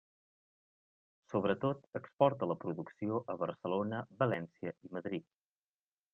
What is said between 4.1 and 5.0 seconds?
València i